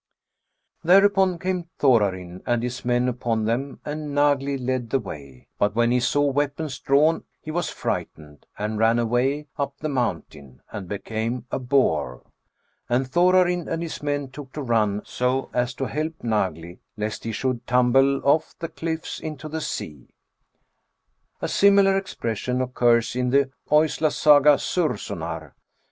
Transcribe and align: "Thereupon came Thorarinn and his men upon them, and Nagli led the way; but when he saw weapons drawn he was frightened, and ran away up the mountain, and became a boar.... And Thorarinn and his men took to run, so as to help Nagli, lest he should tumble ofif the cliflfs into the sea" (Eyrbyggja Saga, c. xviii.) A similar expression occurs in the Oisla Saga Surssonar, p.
"Thereupon 0.83 1.37
came 1.37 1.69
Thorarinn 1.77 2.41
and 2.47 2.63
his 2.63 2.83
men 2.83 3.07
upon 3.07 3.45
them, 3.45 3.79
and 3.85 4.15
Nagli 4.15 4.57
led 4.57 4.89
the 4.89 4.97
way; 4.99 5.47
but 5.59 5.75
when 5.75 5.91
he 5.91 5.99
saw 5.99 6.23
weapons 6.23 6.79
drawn 6.79 7.23
he 7.39 7.51
was 7.51 7.69
frightened, 7.69 8.47
and 8.57 8.79
ran 8.79 8.97
away 8.97 9.45
up 9.59 9.77
the 9.77 9.89
mountain, 9.89 10.63
and 10.71 10.87
became 10.87 11.45
a 11.51 11.59
boar.... 11.59 12.23
And 12.89 13.05
Thorarinn 13.07 13.67
and 13.67 13.83
his 13.83 14.01
men 14.01 14.29
took 14.31 14.51
to 14.53 14.63
run, 14.63 15.03
so 15.05 15.51
as 15.53 15.75
to 15.75 15.85
help 15.85 16.15
Nagli, 16.23 16.79
lest 16.97 17.23
he 17.23 17.31
should 17.31 17.67
tumble 17.67 18.21
ofif 18.21 18.57
the 18.57 18.69
cliflfs 18.69 19.21
into 19.21 19.47
the 19.47 19.61
sea" 19.61 20.15
(Eyrbyggja 20.15 21.11
Saga, 21.11 21.11
c. 21.11 21.35
xviii.) 21.35 21.37
A 21.41 21.47
similar 21.47 21.97
expression 21.97 22.59
occurs 22.59 23.15
in 23.15 23.29
the 23.29 23.51
Oisla 23.71 24.11
Saga 24.11 24.57
Surssonar, 24.57 25.49
p. 25.51 25.55